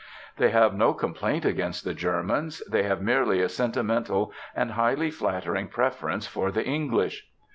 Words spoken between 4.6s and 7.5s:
highly flattering preference for the English.